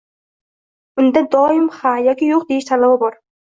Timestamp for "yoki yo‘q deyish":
2.11-2.71